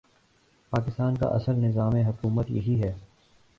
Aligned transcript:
پاکستان 0.71 1.17
کا 1.17 1.27
اصل 1.27 1.59
نظام 1.59 1.95
حکومت 1.95 2.51
یہی 2.51 2.81
ہے۔ 2.83 2.93